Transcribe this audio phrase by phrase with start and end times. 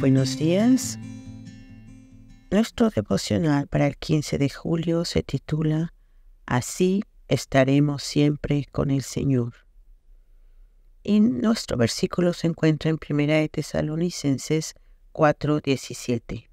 [0.00, 0.98] buenos días.
[2.50, 5.94] Nuestro devocional para el 15 de julio se titula
[6.44, 9.54] Así estaremos siempre con el Señor.
[11.02, 14.74] Y nuestro versículo se encuentra en 1 de Tesalonicenses
[15.12, 16.50] 4:17.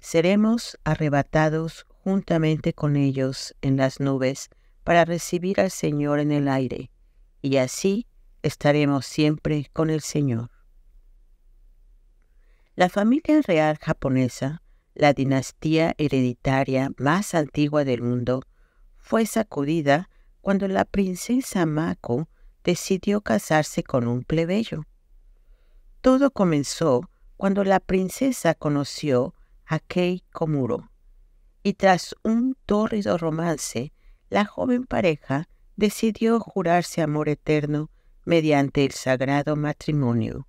[0.00, 4.48] Seremos arrebatados juntamente con ellos en las nubes
[4.84, 6.90] para recibir al Señor en el aire,
[7.42, 8.06] y así
[8.42, 10.61] estaremos siempre con el Señor.
[12.74, 14.62] La familia real japonesa,
[14.94, 18.44] la dinastía hereditaria más antigua del mundo,
[18.96, 20.08] fue sacudida
[20.40, 22.30] cuando la princesa Mako
[22.64, 24.86] decidió casarse con un plebeyo.
[26.00, 29.34] Todo comenzó cuando la princesa conoció
[29.66, 30.90] a Kei Komuro,
[31.62, 33.92] y tras un tórrido romance,
[34.30, 37.90] la joven pareja decidió jurarse amor eterno
[38.24, 40.46] mediante el sagrado matrimonio.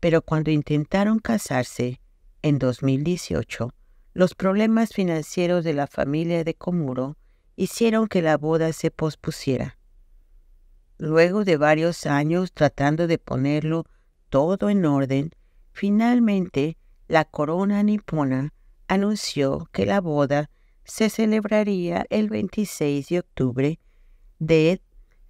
[0.00, 2.00] Pero cuando intentaron casarse
[2.42, 3.72] en 2018,
[4.12, 7.16] los problemas financieros de la familia de Komuro
[7.56, 9.78] hicieron que la boda se pospusiera.
[10.98, 13.86] Luego de varios años tratando de ponerlo
[14.28, 15.30] todo en orden,
[15.72, 16.76] finalmente
[17.08, 18.52] la corona nipona
[18.88, 20.50] anunció que la boda
[20.84, 23.78] se celebraría el 26 de octubre
[24.38, 24.80] de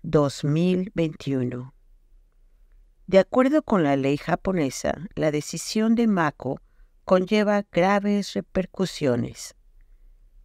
[0.02, 1.74] 2021.
[3.10, 6.60] De acuerdo con la ley japonesa, la decisión de Mako
[7.04, 9.56] conlleva graves repercusiones.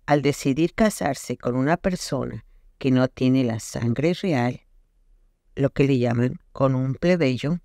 [0.08, 2.43] Al decidir casarse con una persona
[2.80, 4.61] que no tiene la sangre real,
[5.55, 7.59] lo que le llaman con un plebeyo,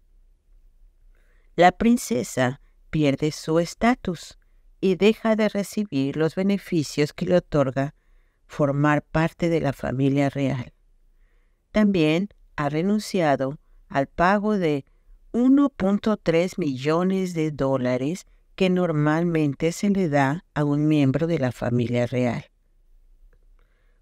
[1.57, 4.39] la princesa pierde su estatus
[4.83, 7.95] y deja de recibir los beneficios que le otorga
[8.47, 10.75] formar parte de la familia real.
[11.73, 14.85] También ha renunciado al pago de
[15.33, 22.07] 1.3 millones de dólares que normalmente se le da a un miembro de la familia
[22.07, 22.47] real.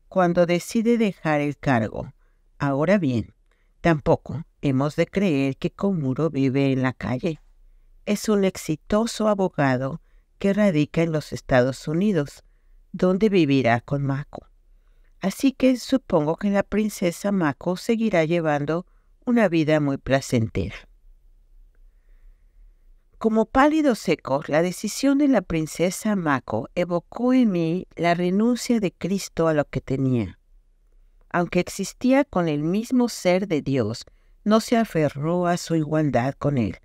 [0.09, 2.15] Cuando decide dejar el cargo,
[2.59, 3.35] ahora bien,
[3.83, 7.41] tampoco hemos de creer que Komuro vive en la calle.
[8.07, 10.01] Es un exitoso abogado
[10.39, 12.43] que radica en los Estados Unidos,
[12.93, 14.47] donde vivirá con Mako.
[15.21, 18.87] Así que supongo que la princesa Mako seguirá llevando
[19.27, 20.88] una vida muy placentera.
[23.19, 28.93] Como pálido seco, la decisión de la princesa Mako evocó en mí la renuncia de
[28.93, 30.39] Cristo a lo que tenía.
[31.31, 34.05] Aunque existía con el mismo ser de Dios,
[34.45, 36.79] no se aferró a su igualdad con él,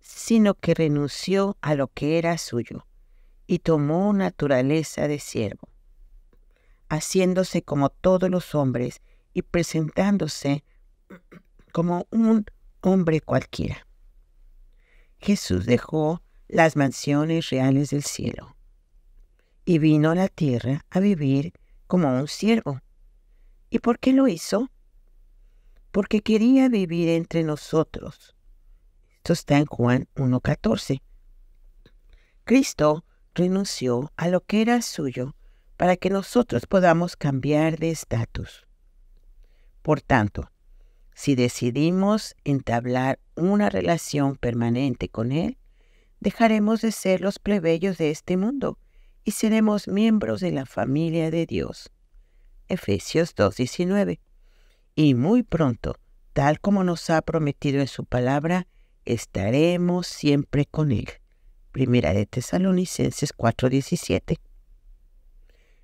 [0.00, 2.86] sino que renunció a lo que era suyo
[3.46, 5.68] y tomó naturaleza de siervo
[6.88, 9.02] haciéndose como todos los hombres
[9.34, 10.64] y presentándose
[11.72, 12.46] como un
[12.80, 13.87] hombre cualquiera.
[15.18, 18.56] Jesús dejó las mansiones reales del cielo
[19.64, 21.52] y vino a la tierra a vivir
[21.86, 22.80] como un siervo.
[23.70, 24.70] ¿Y por qué lo hizo?
[25.90, 28.34] Porque quería vivir entre nosotros.
[29.16, 31.02] Esto está en Juan 1.14.
[32.44, 33.04] Cristo
[33.34, 35.34] renunció a lo que era suyo
[35.76, 38.66] para que nosotros podamos cambiar de estatus.
[39.82, 40.50] Por tanto,
[41.18, 45.58] si decidimos entablar una relación permanente con Él,
[46.20, 48.78] dejaremos de ser los plebeyos de este mundo
[49.24, 51.90] y seremos miembros de la familia de Dios.
[52.68, 54.20] Efesios 2.19.
[54.94, 55.96] Y muy pronto,
[56.34, 58.68] tal como nos ha prometido en su palabra,
[59.04, 61.08] estaremos siempre con Él.
[61.72, 64.38] Primera de Tesalonicenses 4.17.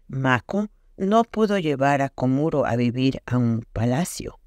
[0.06, 4.38] Mako no pudo llevar a Komuro a vivir a un palacio,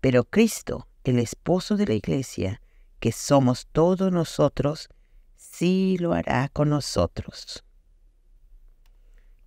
[0.00, 2.60] pero Cristo, el esposo de la iglesia,
[3.00, 4.88] que somos todos nosotros,
[5.36, 7.64] sí lo hará con nosotros.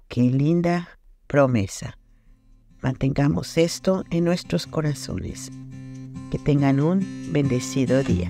[0.08, 1.98] Qué linda promesa.
[2.82, 5.52] Mantengamos esto en nuestros corazones.
[6.32, 8.30] Que tengan un bendecido día.